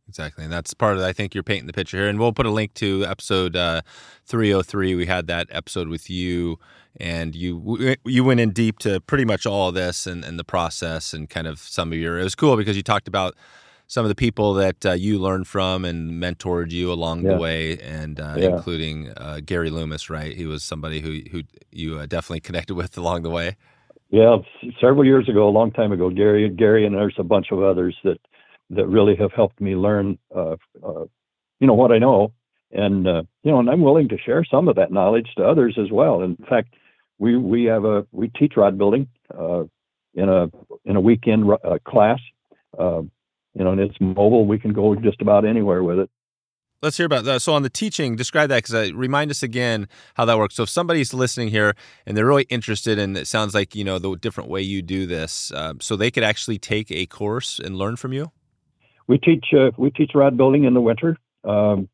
Exactly. 0.07 0.45
And 0.45 0.53
that's 0.53 0.73
part 0.73 0.97
of, 0.97 1.03
I 1.03 1.11
think 1.11 1.33
you're 1.33 1.43
painting 1.43 1.67
the 1.67 1.73
picture 1.73 1.97
here. 1.97 2.07
And 2.07 2.17
we'll 2.17 2.31
put 2.31 2.45
a 2.45 2.51
link 2.51 2.73
to 2.75 3.05
episode 3.05 3.55
uh, 3.55 3.81
303. 4.25 4.95
We 4.95 5.05
had 5.05 5.27
that 5.27 5.47
episode 5.51 5.89
with 5.89 6.09
you, 6.09 6.59
and 6.99 7.35
you 7.35 7.95
you 8.05 8.23
went 8.23 8.39
in 8.39 8.51
deep 8.51 8.79
to 8.79 9.01
pretty 9.01 9.25
much 9.25 9.45
all 9.45 9.69
of 9.69 9.75
this 9.75 10.07
and, 10.07 10.23
and 10.23 10.39
the 10.39 10.43
process 10.43 11.13
and 11.13 11.29
kind 11.29 11.45
of 11.45 11.59
some 11.59 11.91
of 11.91 11.99
your, 11.99 12.19
it 12.19 12.23
was 12.23 12.35
cool 12.35 12.55
because 12.55 12.77
you 12.77 12.83
talked 12.83 13.07
about 13.07 13.35
some 13.87 14.03
of 14.03 14.09
the 14.09 14.15
people 14.15 14.53
that 14.53 14.85
uh, 14.85 14.91
you 14.91 15.17
learned 15.17 15.47
from 15.47 15.85
and 15.85 16.11
mentored 16.21 16.71
you 16.71 16.91
along 16.91 17.23
yeah. 17.23 17.33
the 17.33 17.37
way, 17.37 17.77
and 17.79 18.19
uh, 18.19 18.35
yeah. 18.37 18.47
including 18.47 19.11
uh, 19.17 19.39
Gary 19.45 19.69
Loomis, 19.69 20.09
right? 20.09 20.35
He 20.35 20.45
was 20.45 20.63
somebody 20.63 20.99
who, 20.99 21.19
who 21.31 21.43
you 21.71 21.99
uh, 21.99 22.05
definitely 22.05 22.39
connected 22.47 22.75
with 22.75 22.97
along 22.97 23.23
the 23.23 23.29
way. 23.29 23.55
Yeah, 24.09 24.37
several 24.79 25.05
years 25.05 25.27
ago, 25.27 25.47
a 25.47 25.51
long 25.51 25.71
time 25.71 25.91
ago, 25.91 26.09
Gary, 26.09 26.49
Gary, 26.49 26.85
and 26.85 26.95
there's 26.95 27.15
a 27.17 27.23
bunch 27.23 27.47
of 27.51 27.61
others 27.61 27.95
that 28.03 28.19
that 28.69 28.87
really 28.87 29.15
have 29.15 29.31
helped 29.31 29.61
me 29.61 29.75
learn, 29.75 30.17
uh, 30.35 30.55
uh, 30.85 31.05
you 31.59 31.67
know, 31.67 31.73
what 31.73 31.91
I 31.91 31.99
know, 31.99 32.33
and 32.71 33.07
uh, 33.07 33.23
you 33.43 33.51
know, 33.51 33.59
and 33.59 33.69
I'm 33.69 33.81
willing 33.81 34.09
to 34.09 34.17
share 34.17 34.45
some 34.45 34.67
of 34.67 34.75
that 34.75 34.91
knowledge 34.91 35.27
to 35.37 35.43
others 35.43 35.77
as 35.81 35.91
well. 35.91 36.21
In 36.21 36.37
fact, 36.49 36.73
we 37.19 37.35
we 37.37 37.65
have 37.65 37.83
a 37.83 38.05
we 38.11 38.29
teach 38.29 38.53
rod 38.55 38.77
building 38.77 39.07
uh, 39.37 39.63
in 40.13 40.29
a 40.29 40.49
in 40.85 40.95
a 40.95 41.01
weekend 41.01 41.49
uh, 41.51 41.77
class, 41.85 42.19
uh, 42.79 43.01
you 43.01 43.63
know, 43.63 43.71
and 43.71 43.81
it's 43.81 43.95
mobile. 43.99 44.45
We 44.45 44.59
can 44.59 44.71
go 44.71 44.95
just 44.95 45.21
about 45.21 45.45
anywhere 45.45 45.83
with 45.83 45.99
it. 45.99 46.09
Let's 46.81 46.95
hear 46.95 47.07
about 47.07 47.23
that. 47.25 47.41
So, 47.41 47.53
on 47.53 47.63
the 47.63 47.71
teaching, 47.71 48.15
describe 48.15 48.49
that 48.49 48.57
because 48.63 48.75
uh, 48.75 48.91
remind 48.93 49.31
us 49.31 49.41
again 49.41 49.87
how 50.13 50.25
that 50.25 50.37
works. 50.37 50.55
So, 50.55 50.63
if 50.63 50.69
somebody's 50.69 51.11
listening 51.11 51.47
here 51.49 51.75
and 52.05 52.15
they're 52.15 52.25
really 52.25 52.45
interested, 52.49 52.99
and 52.99 53.17
it 53.17 53.25
sounds 53.25 53.55
like 53.55 53.75
you 53.75 53.83
know 53.83 53.97
the 53.97 54.15
different 54.15 54.49
way 54.49 54.61
you 54.61 54.83
do 54.83 55.07
this, 55.07 55.51
uh, 55.51 55.73
so 55.79 55.95
they 55.95 56.11
could 56.11 56.23
actually 56.23 56.59
take 56.59 56.91
a 56.91 57.07
course 57.07 57.59
and 57.59 57.75
learn 57.75 57.95
from 57.95 58.13
you. 58.13 58.31
We 59.07 59.17
teach 59.17 59.45
uh, 59.57 59.71
we 59.77 59.89
teach 59.89 60.11
rod 60.13 60.37
building 60.37 60.65
in 60.65 60.75
the 60.75 60.81
winter 60.81 61.17
um, 61.43 61.89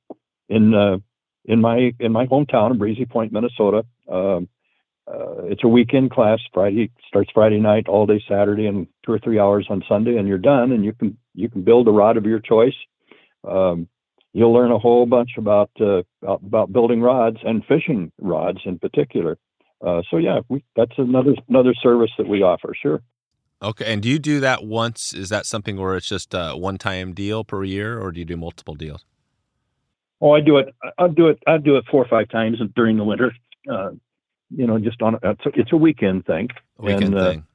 in 0.49 0.73
uh, 0.73 0.97
in 1.45 1.61
my 1.61 1.93
in 1.99 2.11
my 2.11 2.25
hometown 2.25 2.71
of 2.71 2.77
Breezy 2.77 3.05
Point, 3.05 3.31
Minnesota. 3.31 3.85
Um, 4.11 4.49
uh, 5.07 5.43
it's 5.45 5.63
a 5.63 5.67
weekend 5.67 6.11
class. 6.11 6.39
Friday 6.53 6.91
starts 7.07 7.29
Friday 7.33 7.59
night, 7.59 7.87
all 7.87 8.05
day 8.05 8.21
Saturday, 8.27 8.67
and 8.67 8.87
two 9.05 9.13
or 9.13 9.19
three 9.19 9.39
hours 9.39 9.67
on 9.69 9.81
Sunday, 9.87 10.17
and 10.17 10.27
you're 10.27 10.37
done. 10.37 10.73
And 10.73 10.83
you 10.83 10.91
can 10.91 11.17
you 11.33 11.49
can 11.49 11.61
build 11.63 11.87
a 11.87 11.91
rod 11.91 12.17
of 12.17 12.25
your 12.25 12.39
choice. 12.39 12.75
Um, 13.47 13.87
you'll 14.33 14.53
learn 14.53 14.71
a 14.71 14.79
whole 14.79 15.05
bunch 15.05 15.31
about 15.37 15.69
uh, 15.79 16.01
about 16.21 16.73
building 16.73 17.01
rods 17.01 17.37
and 17.43 17.63
fishing 17.65 18.11
rods 18.19 18.59
in 18.65 18.79
particular. 18.79 19.37
Uh, 19.85 20.01
so 20.09 20.17
yeah, 20.17 20.39
we, 20.49 20.63
that's 20.75 20.93
another 20.97 21.35
another 21.47 21.73
service 21.81 22.11
that 22.17 22.27
we 22.27 22.41
offer. 22.41 22.73
Sure. 22.79 23.01
Okay, 23.61 23.85
and 23.85 24.01
do 24.01 24.09
you 24.09 24.19
do 24.19 24.41
that 24.41 24.65
once? 24.65 25.13
Is 25.13 25.29
that 25.29 25.45
something 25.45 25.77
where 25.77 25.95
it's 25.95 26.07
just 26.07 26.33
a 26.33 26.51
one-time 26.51 27.13
deal 27.13 27.45
per 27.45 27.63
year, 27.63 27.97
or 27.97 28.11
do 28.11 28.19
you 28.19 28.25
do 28.25 28.35
multiple 28.35 28.75
deals? 28.75 29.05
Oh, 30.19 30.31
I 30.31 30.41
do 30.41 30.57
it. 30.57 30.73
I 30.97 31.07
do 31.07 31.27
it. 31.27 31.39
I 31.47 31.57
do 31.57 31.77
it 31.77 31.85
four 31.89 32.03
or 32.03 32.07
five 32.07 32.29
times 32.29 32.57
during 32.75 32.97
the 32.97 33.03
winter. 33.05 33.33
Uh, 33.69 33.91
you 34.49 34.67
know, 34.67 34.77
just 34.79 35.01
on 35.01 35.15
a, 35.15 35.35
it's 35.45 35.71
a 35.71 35.77
weekend 35.77 36.25
thing. 36.25 36.49
Weekend 36.77 37.03
and, 37.05 37.15
uh, 37.15 37.29
thing. 37.29 37.45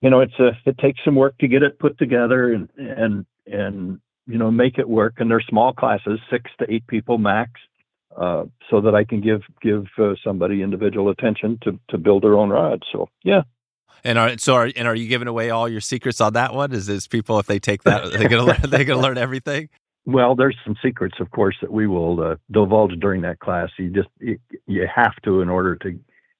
You 0.00 0.10
know, 0.10 0.20
it's 0.20 0.38
a 0.38 0.50
it 0.64 0.78
takes 0.78 1.00
some 1.04 1.16
work 1.16 1.36
to 1.38 1.48
get 1.48 1.62
it 1.62 1.78
put 1.78 1.98
together 1.98 2.52
and 2.52 2.68
and 2.76 3.26
and 3.46 4.00
you 4.26 4.38
know, 4.38 4.50
make 4.50 4.78
it 4.78 4.88
work. 4.88 5.14
And 5.18 5.30
they're 5.30 5.42
small 5.48 5.72
classes, 5.72 6.18
six 6.30 6.50
to 6.58 6.72
eight 6.72 6.86
people 6.86 7.18
max, 7.18 7.52
uh, 8.16 8.44
so 8.70 8.80
that 8.80 8.94
I 8.94 9.04
can 9.04 9.20
give 9.20 9.42
give 9.60 9.86
uh, 9.98 10.14
somebody 10.24 10.62
individual 10.62 11.10
attention 11.10 11.58
to 11.62 11.78
to 11.90 11.98
build 11.98 12.22
their 12.22 12.34
own 12.34 12.50
rod. 12.50 12.82
So 12.92 13.08
yeah. 13.24 13.42
And 14.04 14.18
are 14.18 14.38
so 14.38 14.54
are 14.54 14.70
and 14.74 14.86
are 14.86 14.94
you 14.94 15.08
giving 15.08 15.28
away 15.28 15.50
all 15.50 15.68
your 15.68 15.80
secrets 15.80 16.20
on 16.20 16.34
that 16.34 16.54
one? 16.54 16.72
Is 16.72 16.86
this 16.86 17.06
people 17.06 17.38
if 17.38 17.46
they 17.46 17.58
take 17.58 17.82
that 17.84 18.12
they're 18.12 18.28
gonna 18.28 18.44
learn 18.44 18.60
they're 18.68 18.84
gonna 18.84 19.02
learn 19.02 19.18
everything? 19.18 19.68
Well, 20.08 20.36
there's 20.36 20.56
some 20.64 20.76
secrets, 20.84 21.16
of 21.18 21.32
course, 21.32 21.56
that 21.60 21.72
we 21.72 21.88
will 21.88 22.20
uh, 22.22 22.36
divulge 22.52 22.92
during 23.00 23.22
that 23.22 23.40
class. 23.40 23.70
You 23.76 23.90
just 23.90 24.08
you, 24.20 24.38
you, 24.68 24.86
have 24.94 25.16
to 25.24 25.40
in 25.40 25.48
order 25.48 25.74
to 25.74 25.98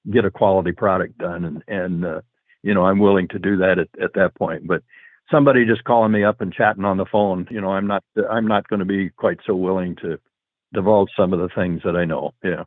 get 0.09 0.23
a 0.23 0.31
quality 0.31 0.71
product 0.71 1.17
done, 1.17 1.43
and 1.43 1.63
and 1.67 2.05
uh, 2.05 2.21
you 2.63 2.73
know 2.73 2.85
I'm 2.85 2.99
willing 2.99 3.27
to 3.27 3.39
do 3.39 3.57
that 3.57 3.77
at, 3.77 3.89
at 4.01 4.13
that 4.13 4.35
point. 4.35 4.67
But 4.67 4.83
somebody 5.31 5.65
just 5.65 5.83
calling 5.83 6.11
me 6.11 6.23
up 6.23 6.41
and 6.41 6.53
chatting 6.53 6.85
on 6.85 6.97
the 6.97 7.05
phone, 7.05 7.47
you 7.49 7.61
know, 7.61 7.71
I'm 7.71 7.87
not 7.87 8.03
I'm 8.29 8.47
not 8.47 8.67
going 8.67 8.79
to 8.79 8.85
be 8.85 9.09
quite 9.09 9.39
so 9.45 9.55
willing 9.55 9.95
to 9.97 10.19
divulge 10.73 11.09
some 11.17 11.33
of 11.33 11.39
the 11.39 11.49
things 11.55 11.81
that 11.85 11.95
I 11.95 12.05
know. 12.05 12.33
Yeah. 12.43 12.63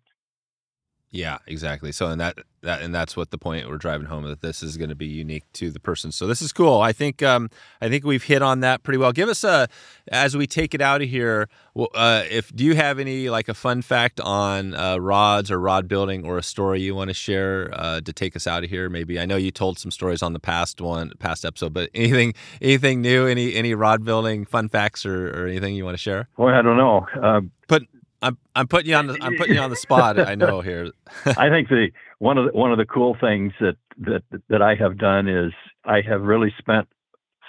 Yeah, 1.12 1.38
exactly. 1.48 1.90
So, 1.90 2.06
and 2.06 2.20
that 2.20 2.38
that 2.62 2.82
and 2.82 2.94
that's 2.94 3.16
what 3.16 3.30
the 3.30 3.38
point 3.38 3.68
we're 3.68 3.78
driving 3.78 4.06
home 4.06 4.24
that 4.24 4.42
this 4.42 4.62
is 4.62 4.76
going 4.76 4.90
to 4.90 4.94
be 4.94 5.06
unique 5.06 5.42
to 5.54 5.70
the 5.70 5.80
person. 5.80 6.12
So 6.12 6.28
this 6.28 6.40
is 6.40 6.52
cool. 6.52 6.80
I 6.80 6.92
think 6.92 7.20
um, 7.20 7.50
I 7.80 7.88
think 7.88 8.04
we've 8.04 8.22
hit 8.22 8.42
on 8.42 8.60
that 8.60 8.84
pretty 8.84 8.98
well. 8.98 9.10
Give 9.10 9.28
us 9.28 9.42
a 9.42 9.66
as 10.12 10.36
we 10.36 10.46
take 10.46 10.72
it 10.72 10.80
out 10.80 11.02
of 11.02 11.08
here. 11.08 11.48
Uh, 11.76 12.22
if 12.30 12.54
do 12.54 12.64
you 12.64 12.76
have 12.76 13.00
any 13.00 13.28
like 13.28 13.48
a 13.48 13.54
fun 13.54 13.82
fact 13.82 14.20
on 14.20 14.74
uh, 14.74 14.98
rods 14.98 15.50
or 15.50 15.58
rod 15.58 15.88
building 15.88 16.24
or 16.24 16.38
a 16.38 16.44
story 16.44 16.80
you 16.80 16.94
want 16.94 17.08
to 17.08 17.14
share 17.14 17.70
uh, 17.72 18.00
to 18.02 18.12
take 18.12 18.36
us 18.36 18.46
out 18.46 18.62
of 18.62 18.70
here? 18.70 18.88
Maybe 18.88 19.18
I 19.18 19.26
know 19.26 19.36
you 19.36 19.50
told 19.50 19.80
some 19.80 19.90
stories 19.90 20.22
on 20.22 20.32
the 20.32 20.40
past 20.40 20.80
one 20.80 21.10
past 21.18 21.44
episode, 21.44 21.72
but 21.72 21.90
anything 21.94 22.34
anything 22.62 23.02
new? 23.02 23.26
Any 23.26 23.54
any 23.56 23.74
rod 23.74 24.04
building 24.04 24.44
fun 24.44 24.68
facts 24.68 25.04
or, 25.04 25.30
or 25.30 25.48
anything 25.48 25.74
you 25.74 25.84
want 25.84 25.94
to 25.94 26.02
share? 26.02 26.28
Well, 26.36 26.54
I 26.54 26.62
don't 26.62 26.76
know. 26.76 27.06
Uh, 27.20 27.40
but 27.66 27.82
I'm 28.22 28.38
I'm 28.54 28.68
putting 28.68 28.90
you 28.90 28.96
on 28.96 29.06
the 29.06 29.18
I'm 29.20 29.36
putting 29.36 29.54
you 29.54 29.60
on 29.60 29.70
the 29.70 29.76
spot. 29.76 30.18
I 30.18 30.34
know 30.34 30.60
here. 30.60 30.90
I 31.24 31.48
think 31.48 31.68
the 31.68 31.88
one 32.18 32.38
of 32.38 32.46
the 32.46 32.58
one 32.58 32.72
of 32.72 32.78
the 32.78 32.84
cool 32.84 33.16
things 33.20 33.52
that 33.60 33.76
that 33.98 34.22
that 34.48 34.62
I 34.62 34.74
have 34.74 34.98
done 34.98 35.28
is 35.28 35.52
I 35.84 36.00
have 36.02 36.22
really 36.22 36.52
spent 36.58 36.88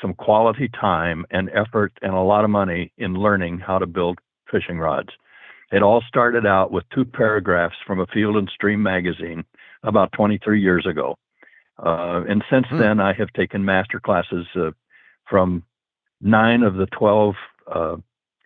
some 0.02 0.14
quality 0.14 0.70
time 0.70 1.26
and 1.30 1.50
effort 1.50 1.94
and 2.02 2.14
a 2.14 2.22
lot 2.22 2.44
of 2.44 2.50
money 2.50 2.92
in 2.98 3.14
learning 3.14 3.60
how 3.60 3.78
to 3.78 3.86
build 3.86 4.20
fishing 4.50 4.80
rods. 4.80 5.10
It 5.72 5.84
all 5.84 6.04
started 6.08 6.46
out 6.46 6.72
with 6.72 6.84
two 6.94 7.06
paragraphs 7.06 7.76
from 7.86 8.00
a 8.00 8.08
Field 8.08 8.36
and 8.36 8.50
Stream 8.54 8.82
magazine 8.82 9.44
about 9.84 10.12
23 10.14 10.62
years 10.62 10.86
ago. 10.86 11.18
Uh, 11.78 12.24
and 12.28 12.44
since 12.52 12.66
hmm. 12.70 12.80
then, 12.80 13.00
I 13.00 13.14
have 13.14 13.32
taken 13.34 13.64
master 13.64 14.00
classes 14.00 14.46
uh, 14.56 14.72
from 15.30 15.64
nine 16.20 16.64
of 16.64 16.76
the 16.76 16.88
12 16.88 17.36
uh, 17.74 17.96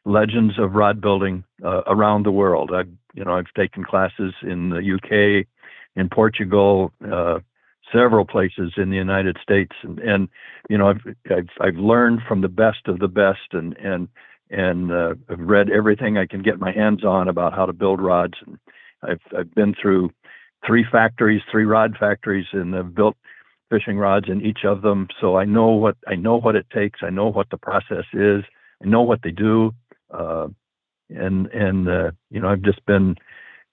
legends 0.05 0.59
of 0.59 0.73
rod 0.73 1.01
building 1.01 1.43
uh, 1.63 1.81
around 1.87 2.25
the 2.25 2.31
world. 2.31 2.71
I've, 2.73 2.89
you 3.13 3.23
know, 3.23 3.33
I've 3.33 3.51
taken 3.55 3.83
classes 3.83 4.33
in 4.43 4.69
the 4.69 4.95
UK, 4.95 5.45
in 5.95 6.09
Portugal, 6.09 6.91
uh, 7.09 7.39
several 7.93 8.25
places 8.25 8.73
in 8.77 8.89
the 8.89 8.97
United 8.97 9.37
States, 9.41 9.71
and, 9.83 9.99
and 9.99 10.29
you 10.69 10.77
know, 10.77 10.89
I've, 10.89 11.01
I've, 11.29 11.49
I've 11.61 11.75
learned 11.75 12.21
from 12.27 12.41
the 12.41 12.49
best 12.49 12.87
of 12.87 12.99
the 12.99 13.07
best, 13.07 13.53
and 13.53 13.75
and 13.77 14.07
and 14.49 14.91
uh, 14.91 15.15
I've 15.29 15.39
read 15.39 15.69
everything 15.69 16.17
I 16.17 16.25
can 16.25 16.41
get 16.41 16.59
my 16.59 16.71
hands 16.71 17.03
on 17.03 17.27
about 17.27 17.53
how 17.53 17.65
to 17.65 17.73
build 17.73 18.01
rods. 18.01 18.33
And 18.45 18.57
I've 19.03 19.37
I've 19.37 19.53
been 19.55 19.75
through 19.79 20.11
three 20.65 20.85
factories, 20.91 21.41
three 21.51 21.65
rod 21.65 21.95
factories, 21.99 22.47
and 22.51 22.75
I've 22.75 22.95
built 22.95 23.15
fishing 23.69 23.97
rods 23.97 24.27
in 24.29 24.41
each 24.45 24.59
of 24.65 24.81
them. 24.81 25.07
So 25.19 25.37
I 25.37 25.45
know 25.45 25.69
what 25.69 25.97
I 26.07 26.15
know 26.15 26.37
what 26.39 26.55
it 26.55 26.67
takes. 26.73 26.99
I 27.03 27.09
know 27.09 27.27
what 27.27 27.49
the 27.49 27.57
process 27.57 28.05
is. 28.13 28.43
I 28.83 28.87
know 28.87 29.01
what 29.01 29.21
they 29.23 29.31
do. 29.31 29.71
Uh, 30.11 30.47
and 31.09 31.47
and 31.47 31.87
uh, 31.87 32.11
you 32.29 32.39
know 32.39 32.49
I've 32.49 32.61
just 32.61 32.85
been 32.85 33.15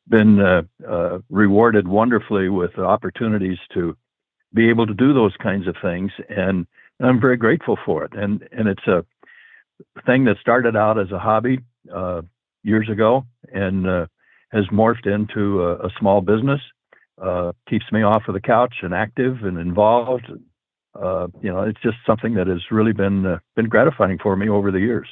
been 0.08 0.40
uh, 0.40 0.62
uh 0.88 1.18
rewarded 1.30 1.88
wonderfully 1.88 2.48
with 2.48 2.78
opportunities 2.78 3.58
to 3.74 3.96
be 4.54 4.68
able 4.68 4.86
to 4.86 4.94
do 4.94 5.14
those 5.14 5.34
kinds 5.42 5.66
of 5.66 5.76
things, 5.80 6.12
and 6.28 6.66
I'm 7.00 7.20
very 7.20 7.36
grateful 7.36 7.78
for 7.84 8.04
it. 8.04 8.12
And 8.14 8.46
and 8.52 8.68
it's 8.68 8.86
a 8.86 9.04
thing 10.06 10.24
that 10.24 10.36
started 10.40 10.76
out 10.76 10.98
as 10.98 11.10
a 11.10 11.18
hobby 11.18 11.60
uh, 11.94 12.22
years 12.62 12.88
ago 12.88 13.24
and 13.52 13.88
uh, 13.88 14.06
has 14.52 14.66
morphed 14.66 15.06
into 15.06 15.62
a, 15.62 15.86
a 15.86 15.90
small 15.98 16.20
business. 16.20 16.60
Uh, 17.20 17.52
keeps 17.68 17.84
me 17.92 18.02
off 18.02 18.22
of 18.26 18.34
the 18.34 18.40
couch 18.40 18.76
and 18.82 18.94
active 18.94 19.44
and 19.44 19.58
involved. 19.58 20.26
You 20.94 21.50
know, 21.50 21.62
it's 21.62 21.80
just 21.82 21.96
something 22.06 22.34
that 22.34 22.46
has 22.46 22.60
really 22.70 22.92
been 22.92 23.38
been 23.56 23.68
gratifying 23.68 24.18
for 24.22 24.36
me 24.36 24.48
over 24.48 24.70
the 24.70 24.80
years. 24.80 25.08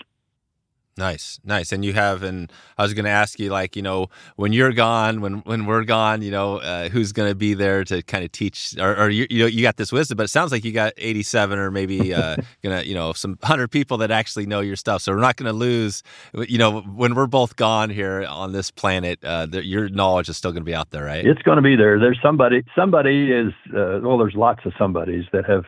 Nice, 1.00 1.40
nice. 1.45 1.73
And 1.73 1.83
you 1.83 1.95
have, 1.95 2.23
and 2.23 2.52
I 2.76 2.83
was 2.83 2.92
going 2.92 3.07
to 3.07 3.11
ask 3.11 3.40
you, 3.40 3.49
like, 3.49 3.75
you 3.75 3.80
know, 3.80 4.09
when 4.37 4.52
you're 4.52 4.75
gone, 4.75 5.23
when 5.23 5.38
when 5.47 5.64
we're 5.64 5.85
gone, 5.85 6.21
you 6.21 6.30
know, 6.30 6.59
uh, 6.59 6.90
who's 6.90 7.12
going 7.12 7.30
to 7.30 7.35
be 7.35 7.54
there 7.54 7.85
to 7.85 8.02
kind 8.02 8.23
of 8.23 8.30
teach, 8.33 8.76
or, 8.78 8.95
or 8.95 9.09
you, 9.09 9.26
you 9.30 9.38
know, 9.38 9.47
you 9.47 9.62
got 9.62 9.78
this 9.78 9.92
wisdom, 9.92 10.19
but 10.19 10.25
it 10.25 10.28
sounds 10.28 10.52
like 10.52 10.62
you 10.62 10.73
got 10.73 10.92
87 10.99 11.59
or 11.59 11.71
maybe 11.71 12.12
uh, 12.12 12.37
gonna, 12.62 12.83
you 12.83 12.92
know, 12.92 13.14
some 13.14 13.38
hundred 13.42 13.71
people 13.71 13.97
that 13.97 14.11
actually 14.11 14.45
know 14.45 14.61
your 14.61 14.76
stuff. 14.76 15.00
So 15.00 15.12
we're 15.12 15.23
not 15.23 15.37
going 15.37 15.50
to 15.50 15.57
lose, 15.57 16.02
you 16.35 16.59
know, 16.59 16.83
when 16.83 17.14
we're 17.14 17.26
both 17.26 17.57
gone 17.57 17.88
here 17.88 18.26
on 18.28 18.52
this 18.52 18.71
planet, 18.71 19.25
uh, 19.25 19.47
the, 19.47 19.64
your 19.64 19.88
knowledge 19.88 20.28
is 20.28 20.37
still 20.37 20.52
going 20.52 20.64
to 20.64 20.71
be 20.71 20.75
out 20.75 20.90
there, 20.90 21.07
right? 21.07 21.25
It's 21.25 21.40
going 21.40 21.57
to 21.57 21.62
be 21.62 21.76
there. 21.76 21.99
There's 21.99 22.21
somebody. 22.23 22.62
Somebody 22.76 23.33
is. 23.33 23.54
Uh, 23.69 24.00
well, 24.02 24.19
there's 24.19 24.35
lots 24.35 24.66
of 24.66 24.75
somebodies 24.78 25.25
that 25.33 25.47
have 25.47 25.64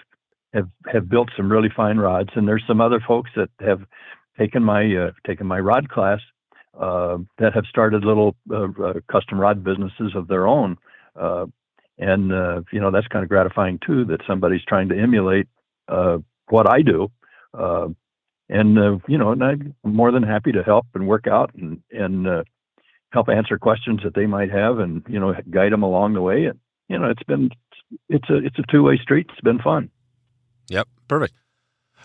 have 0.53 0.69
have 0.93 1.09
built 1.09 1.31
some 1.39 1.51
really 1.51 1.71
fine 1.75 1.97
rods, 1.97 2.29
and 2.35 2.47
there's 2.47 2.65
some 2.67 2.83
other 2.83 3.01
folks 3.01 3.31
that 3.35 3.49
have 3.61 3.81
taken 4.39 4.63
my 4.63 4.95
uh, 4.95 5.11
taken 5.27 5.47
my 5.47 5.59
rod 5.59 5.89
class 5.89 6.21
uh, 6.79 7.19
that 7.39 7.55
have 7.55 7.65
started 7.67 8.05
little 8.05 8.35
uh, 8.51 8.69
uh 8.83 8.95
custom 9.11 9.39
rod 9.39 9.63
businesses 9.63 10.13
of 10.15 10.29
their 10.29 10.47
own, 10.47 10.77
uh, 11.21 11.47
and 11.99 12.33
uh, 12.33 12.63
you 12.73 12.81
know 12.81 12.91
that's 12.91 13.09
kind 13.09 13.23
of 13.23 13.29
gratifying 13.29 13.79
too 13.85 14.05
that 14.07 14.21
somebody's 14.27 14.65
trying 14.67 14.89
to 14.89 14.99
emulate 14.99 15.49
what 16.49 16.69
I 16.69 16.83
do, 16.83 17.09
and 18.49 19.03
you 19.09 19.19
know 19.19 19.33
and 19.33 19.45
I'm 19.45 19.75
more 19.85 20.11
than 20.11 20.23
happy 20.23 20.53
to 20.53 20.63
help 20.63 20.87
and 20.95 21.07
work 21.07 21.27
out 21.27 21.55
and 21.55 21.83
and 21.91 22.45
help 23.13 23.29
answer 23.29 23.59
questions 23.59 24.01
that 24.05 24.15
they 24.15 24.27
might 24.27 24.51
have 24.51 24.79
and 24.79 25.03
you 25.09 25.21
know 25.21 25.35
guide 25.51 25.73
them 25.73 25.83
along 25.83 26.15
the 26.15 26.23
way 26.23 26.47
and 26.47 26.59
you 26.89 26.99
know 26.99 27.11
it's 27.11 27.23
been 27.25 27.51
it's 28.09 28.29
a 28.31 28.37
it's 28.37 28.59
a 28.59 28.63
two 28.71 28.83
way 28.83 28.99
street 28.99 29.27
it's 29.31 29.41
been 29.43 29.59
fun. 29.59 29.91
Yep, 30.69 30.89
perfect. 31.09 31.35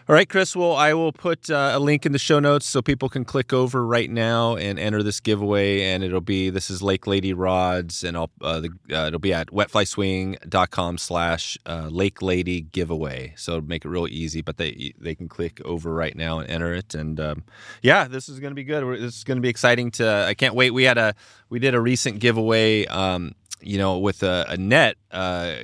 All 0.10 0.14
right, 0.14 0.30
Kris. 0.30 0.56
Well, 0.56 0.72
I 0.72 0.94
will 0.94 1.12
put 1.12 1.50
uh, 1.50 1.72
a 1.74 1.80
link 1.80 2.06
in 2.06 2.14
the 2.14 2.18
show 2.18 2.40
notes 2.40 2.66
so 2.66 2.82
people 2.82 3.10
can 3.10 3.26
click 3.26 3.52
over 3.52 3.86
right 3.86 4.10
now 4.10 4.56
and 4.56 4.80
enter 4.80 5.04
this 5.04 5.20
giveaway. 5.20 5.82
And 5.82 6.02
it'll 6.02 6.22
be 6.22 6.50
this 6.50 6.70
is 6.70 6.82
Lake 6.82 7.08
Lady 7.08 7.34
Rods, 7.34 8.06
and 8.06 8.16
I'll 8.16 8.32
uh, 8.40 8.62
the, 8.62 8.70
uh, 8.90 9.08
it'll 9.08 9.20
be 9.20 9.34
at 9.34 9.48
wetflyswing.com 9.48 10.98
slash 10.98 11.58
uh, 11.66 11.90
Lake 11.92 12.22
Lady 12.22 12.62
giveaway. 12.62 13.34
So 13.36 13.60
make 13.60 13.84
it 13.84 13.90
real 13.90 14.08
easy, 14.08 14.42
but 14.42 14.56
they 14.56 14.94
they 14.98 15.14
can 15.14 15.28
click 15.28 15.60
over 15.66 15.94
right 15.94 16.16
now 16.16 16.40
and 16.40 16.50
enter 16.50 16.74
it. 16.74 16.96
And 16.96 17.20
um, 17.20 17.44
yeah, 17.82 18.08
this 18.08 18.30
is 18.30 18.40
going 18.40 18.52
to 18.52 18.56
be 18.56 18.64
good. 18.64 19.02
This 19.02 19.18
is 19.18 19.24
going 19.26 19.36
to 19.36 19.42
be 19.42 19.50
exciting. 19.50 19.92
To 19.92 20.24
I 20.26 20.36
can't 20.36 20.56
wait. 20.56 20.72
We 20.72 20.86
had 20.86 20.98
a 20.98 21.16
we 21.50 21.60
did 21.60 21.76
a 21.76 21.82
recent 21.82 22.20
giveaway. 22.20 22.86
Um, 22.86 23.36
you 23.62 23.78
know, 23.78 23.98
with 23.98 24.24
a, 24.24 24.46
a 24.50 24.58
net 24.58 24.96
uh, 25.12 25.56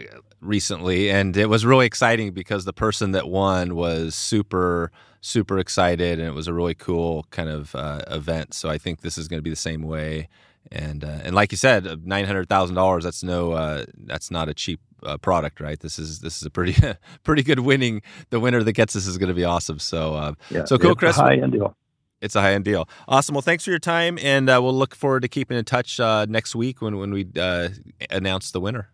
recently, 0.42 1.10
and 1.10 1.36
it 1.38 1.48
was 1.48 1.66
really 1.66 1.86
exciting 1.86 2.32
because 2.32 2.66
the 2.66 2.74
person 2.74 3.12
that 3.12 3.28
won 3.28 3.76
was 3.76 4.16
super 4.16 4.92
super 5.22 5.58
excited, 5.58 6.20
and 6.20 6.28
it 6.28 6.34
was 6.34 6.48
a 6.48 6.54
really 6.54 6.76
cool 6.76 7.26
kind 7.32 7.50
of 7.50 7.74
uh, 7.76 8.02
event. 8.08 8.54
So 8.54 8.70
I 8.70 8.78
think 8.78 9.02
this 9.02 9.18
is 9.18 9.28
going 9.28 9.38
to 9.38 9.44
be 9.44 9.50
the 9.50 9.56
same 9.56 9.82
way. 9.82 10.28
And 10.72 11.04
uh, 11.04 11.20
and 11.24 11.36
like 11.36 11.52
you 11.52 11.58
said, 11.58 11.88
uh, 11.88 11.98
nine 12.04 12.26
hundred 12.26 12.50
thousand 12.50 12.76
dollars. 12.76 13.04
That's 13.04 13.24
no 13.24 13.52
uh, 13.52 13.86
that's 14.06 14.32
not 14.32 14.50
a 14.50 14.54
cheap 14.54 14.80
uh, 15.04 15.18
product, 15.18 15.60
right? 15.60 15.80
This 15.80 16.00
is 16.00 16.20
this 16.20 16.38
is 16.38 16.46
a 16.46 16.50
pretty 16.50 16.76
pretty 17.24 17.44
good 17.44 17.60
winning. 17.60 18.02
The 18.30 18.40
winner 18.40 18.64
that 18.64 18.74
gets 18.74 18.94
this 18.94 19.08
is 19.08 19.18
going 19.18 19.30
to 19.30 19.34
be 19.36 19.44
awesome. 19.44 19.80
So 19.80 20.14
uh, 20.14 20.34
yeah, 20.50 20.66
so 20.66 20.78
cool, 20.78 20.96
Kris. 20.96 21.18
high 21.18 21.36
end 21.36 21.52
deal 21.54 21.76
it's 22.24 22.36
a 22.36 22.42
high 22.42 22.54
end 22.54 22.66
deal. 22.66 22.88
Awesome. 23.08 23.36
Well, 23.36 23.42
thanks 23.42 23.64
for 23.64 23.70
your 23.70 23.80
time, 23.80 24.18
and 24.22 24.50
uh, 24.50 24.60
we'll 24.64 24.74
look 24.74 24.96
forward 24.96 25.22
to 25.22 25.28
keeping 25.28 25.58
in 25.58 25.66
touch 25.66 26.00
uh, 26.00 26.26
next 26.28 26.56
week 26.56 26.82
when 26.82 26.98
when 26.98 27.12
we 27.12 27.28
uh, 27.38 27.70
announce 28.10 28.52
the 28.52 28.60
winner. 28.60 28.90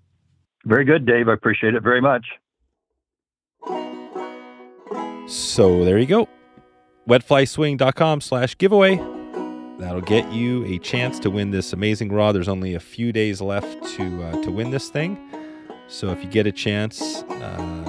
Very 0.66 0.84
good, 0.84 1.06
Dave. 1.06 1.30
I 1.30 1.34
appreciate 1.34 1.76
it 1.76 1.84
very 1.84 2.02
much. 2.02 2.26
So 5.28 5.86
there 5.86 5.98
you 6.00 6.08
go. 6.08 6.28
Wetflyswing.com 7.08 8.22
slash 8.22 8.58
giveaway. 8.58 8.98
That'll 9.78 10.02
get 10.02 10.30
you 10.34 10.66
a 10.66 10.78
chance 10.80 11.20
to 11.20 11.30
win 11.30 11.52
this 11.52 11.72
amazing 11.72 12.12
rod. 12.12 12.36
There's 12.36 12.50
only 12.50 12.74
a 12.74 12.80
few 12.80 13.14
days 13.14 13.40
left 13.40 13.84
to 13.96 14.24
uh, 14.24 14.44
to 14.44 14.52
win 14.52 14.72
this 14.72 14.90
thing. 14.90 15.18
So 15.88 16.10
if 16.10 16.22
you 16.24 16.30
get 16.30 16.46
a 16.46 16.52
chance, 16.52 17.24
uh, 17.24 17.58
you 17.70 17.84
can 17.86 17.89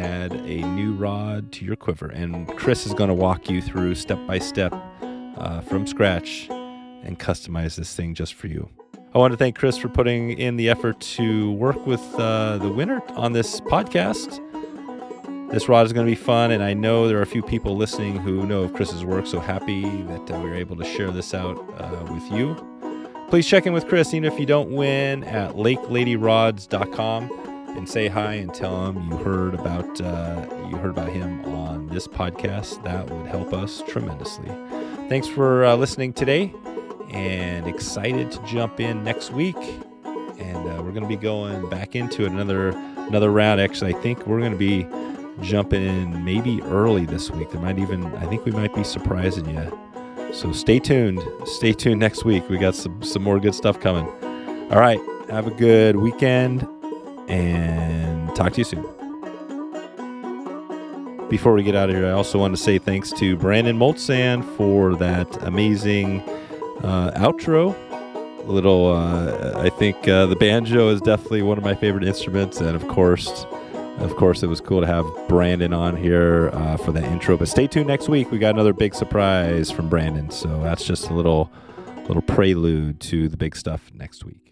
add 0.00 0.32
a 0.32 0.62
new 0.62 0.94
rod 0.94 1.52
to 1.52 1.64
your 1.64 1.76
quiver. 1.76 2.06
And 2.06 2.48
Kris 2.56 2.86
is 2.86 2.94
going 2.94 3.08
to 3.08 3.14
walk 3.14 3.50
you 3.50 3.60
through 3.60 3.94
step 3.94 4.18
by 4.26 4.38
step 4.38 4.72
uh, 5.36 5.60
from 5.62 5.86
scratch 5.86 6.48
and 6.48 7.18
customize 7.18 7.76
this 7.76 7.94
thing 7.94 8.14
just 8.14 8.34
for 8.34 8.46
you. 8.46 8.68
I 9.14 9.18
want 9.18 9.32
to 9.32 9.36
thank 9.36 9.56
Kris 9.56 9.76
for 9.76 9.88
putting 9.88 10.38
in 10.38 10.56
the 10.56 10.68
effort 10.70 11.00
to 11.00 11.52
work 11.52 11.86
with 11.86 12.02
uh, 12.14 12.58
the 12.58 12.68
winner 12.68 13.02
on 13.10 13.32
this 13.32 13.60
podcast. 13.60 14.40
This 15.50 15.68
rod 15.68 15.84
is 15.84 15.92
going 15.92 16.06
to 16.06 16.10
be 16.10 16.16
fun, 16.16 16.52
and 16.52 16.62
I 16.62 16.74
know 16.74 17.08
there 17.08 17.18
are 17.18 17.22
a 17.22 17.26
few 17.26 17.42
people 17.42 17.76
listening 17.76 18.16
who 18.16 18.46
know 18.46 18.62
of 18.62 18.72
Kris's 18.72 19.04
work, 19.04 19.26
so 19.26 19.40
happy 19.40 19.82
that 19.82 20.30
uh, 20.30 20.38
we 20.38 20.48
were 20.48 20.54
able 20.54 20.76
to 20.76 20.84
share 20.84 21.10
this 21.10 21.34
out 21.34 21.58
uh, 21.76 22.12
with 22.12 22.30
you. 22.30 22.54
Please 23.28 23.48
check 23.48 23.66
in 23.66 23.72
with 23.72 23.88
Kris, 23.88 24.14
even 24.14 24.30
if 24.32 24.38
you 24.38 24.46
don't 24.46 24.70
win, 24.70 25.24
at 25.24 25.54
lakeladyrods.com 25.54 27.49
and 27.76 27.88
say 27.88 28.08
hi 28.08 28.34
and 28.34 28.52
tell 28.52 28.86
him 28.86 29.10
you 29.10 29.16
heard 29.18 29.54
about 29.54 30.00
uh, 30.00 30.46
you 30.68 30.76
heard 30.76 30.90
about 30.90 31.08
him 31.08 31.44
on 31.46 31.86
this 31.88 32.06
podcast. 32.06 32.82
That 32.84 33.10
would 33.10 33.26
help 33.26 33.52
us 33.52 33.82
tremendously. 33.86 34.48
Thanks 35.08 35.26
for 35.26 35.64
uh, 35.64 35.76
listening 35.76 36.12
today, 36.12 36.52
and 37.10 37.66
excited 37.66 38.30
to 38.32 38.42
jump 38.44 38.80
in 38.80 39.02
next 39.04 39.30
week. 39.30 39.56
And 40.04 40.56
uh, 40.56 40.82
we're 40.82 40.92
going 40.92 41.02
to 41.02 41.08
be 41.08 41.16
going 41.16 41.68
back 41.68 41.94
into 41.94 42.26
another 42.26 42.70
another 42.70 43.30
round. 43.30 43.60
Actually, 43.60 43.94
I 43.94 44.00
think 44.00 44.26
we're 44.26 44.40
going 44.40 44.52
to 44.52 44.58
be 44.58 44.86
jumping 45.42 45.82
in 45.82 46.24
maybe 46.24 46.62
early 46.62 47.06
this 47.06 47.30
week. 47.30 47.50
There 47.50 47.60
might 47.60 47.78
even 47.78 48.04
I 48.16 48.26
think 48.26 48.44
we 48.44 48.52
might 48.52 48.74
be 48.74 48.84
surprising 48.84 49.48
you. 49.48 49.78
So 50.32 50.52
stay 50.52 50.78
tuned. 50.78 51.22
Stay 51.44 51.72
tuned 51.72 52.00
next 52.00 52.24
week. 52.24 52.48
We 52.48 52.58
got 52.58 52.74
some 52.74 53.02
some 53.02 53.22
more 53.22 53.40
good 53.40 53.54
stuff 53.54 53.80
coming. 53.80 54.06
All 54.70 54.80
right. 54.80 55.00
Have 55.28 55.46
a 55.46 55.52
good 55.52 55.96
weekend 55.96 56.66
and 57.30 58.34
talk 58.34 58.52
to 58.54 58.58
you 58.58 58.64
soon. 58.64 58.84
Before 61.28 61.52
we 61.52 61.62
get 61.62 61.76
out 61.76 61.88
of 61.88 61.94
here, 61.94 62.06
I 62.06 62.10
also 62.10 62.38
want 62.38 62.56
to 62.56 62.60
say 62.60 62.78
thanks 62.78 63.12
to 63.12 63.36
Brandon 63.36 63.78
Moltzan 63.78 64.44
for 64.56 64.96
that 64.96 65.40
amazing 65.44 66.22
uh, 66.82 67.12
outro. 67.14 67.76
A 68.48 68.50
little, 68.50 68.90
uh, 68.90 69.52
I 69.56 69.68
think 69.68 70.08
uh, 70.08 70.26
the 70.26 70.34
banjo 70.34 70.88
is 70.88 71.00
definitely 71.00 71.42
one 71.42 71.56
of 71.56 71.62
my 71.62 71.74
favorite 71.74 72.02
instruments, 72.02 72.60
and 72.60 72.74
of 72.74 72.88
course, 72.88 73.46
of 73.98 74.16
course, 74.16 74.42
it 74.42 74.48
was 74.48 74.60
cool 74.60 74.80
to 74.80 74.86
have 74.86 75.06
Brandon 75.28 75.72
on 75.72 75.94
here 75.94 76.50
uh, 76.52 76.76
for 76.78 76.90
that 76.90 77.04
intro. 77.04 77.36
But 77.36 77.48
stay 77.48 77.68
tuned 77.68 77.86
next 77.86 78.08
week. 78.08 78.32
We 78.32 78.38
got 78.38 78.54
another 78.54 78.72
big 78.72 78.94
surprise 78.94 79.70
from 79.70 79.88
Brandon, 79.88 80.30
so 80.30 80.62
that's 80.64 80.84
just 80.84 81.10
a 81.10 81.14
little, 81.14 81.52
little 82.08 82.22
prelude 82.22 82.98
to 83.02 83.28
the 83.28 83.36
big 83.36 83.54
stuff 83.54 83.92
next 83.94 84.24
week. 84.24 84.49